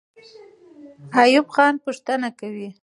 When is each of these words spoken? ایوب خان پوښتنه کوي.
ایوب 1.21 1.47
خان 1.55 1.73
پوښتنه 1.83 2.29
کوي. 2.39 2.69